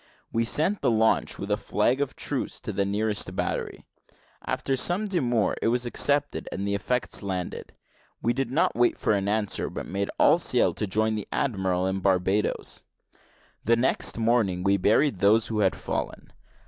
We 0.33 0.45
sent 0.45 0.81
the 0.81 0.89
launch 0.89 1.37
with 1.37 1.51
a 1.51 1.57
flag 1.57 2.01
of 2.01 2.15
truce 2.15 2.59
to 2.61 2.73
the 2.73 2.85
nearest 2.87 3.35
battery; 3.35 3.85
after 4.43 4.75
some 4.75 5.05
demur 5.05 5.53
it 5.61 5.67
was 5.67 5.85
accepted, 5.85 6.49
and 6.51 6.67
the 6.67 6.73
effects 6.73 7.21
landed. 7.21 7.73
We 8.19 8.33
did 8.33 8.49
not 8.49 8.75
wait 8.75 8.97
for 8.97 9.13
an 9.13 9.27
answer, 9.27 9.69
but 9.69 9.85
made 9.85 10.09
all 10.17 10.39
sail 10.39 10.73
to 10.73 10.87
join 10.87 11.13
the 11.13 11.27
admiral 11.31 11.85
at 11.87 12.01
Barbadoes. 12.01 12.83
The 13.63 13.75
next 13.75 14.17
morning 14.17 14.63
we 14.63 14.75
buried 14.77 15.19
those 15.19 15.49
who 15.49 15.59
had 15.59 15.75
fallen. 15.75 16.33